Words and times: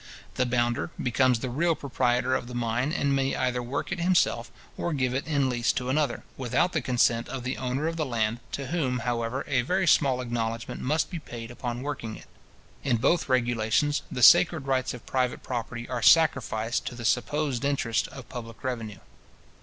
The 0.33 0.47
bounder 0.47 0.89
becomes 0.99 1.41
the 1.41 1.51
real 1.51 1.75
proprietor 1.75 2.33
of 2.33 2.47
the 2.47 2.55
mine, 2.55 2.91
and 2.91 3.15
may 3.15 3.35
either 3.35 3.61
work 3.61 3.91
it 3.91 3.99
himself, 3.99 4.51
or 4.75 4.93
give 4.93 5.13
it 5.13 5.27
in 5.27 5.47
lease 5.47 5.71
to 5.73 5.89
another, 5.89 6.23
without 6.37 6.73
the 6.73 6.81
consent 6.81 7.29
of 7.29 7.43
the 7.43 7.55
owner 7.57 7.85
of 7.85 7.97
the 7.97 8.05
land, 8.07 8.39
to 8.53 8.65
whom, 8.65 8.97
however, 9.05 9.43
a 9.47 9.61
very 9.61 9.85
small 9.85 10.19
acknowledgment 10.19 10.81
must 10.81 11.11
be 11.11 11.19
paid 11.19 11.51
upon 11.51 11.83
working 11.83 12.15
it. 12.15 12.25
In 12.83 12.97
both 12.97 13.29
regulations, 13.29 14.01
the 14.11 14.23
sacred 14.23 14.65
rights 14.65 14.95
of 14.95 15.05
private 15.05 15.43
property 15.43 15.87
are 15.87 16.01
sacrificed 16.01 16.87
to 16.87 16.95
the 16.95 17.05
supposed 17.05 17.63
interests 17.63 18.07
of 18.07 18.27
public 18.27 18.63
revenue. 18.63 19.01